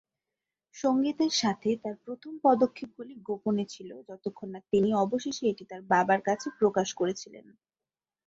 [0.75, 6.47] সঙ্গীতের সাথে তার প্রথম পদক্ষেপগুলি গোপনে ছিল যতক্ষণ না তিনি অবশেষে এটি তার বাবার কাছে
[6.59, 7.45] প্রকাশ করেছিলেন।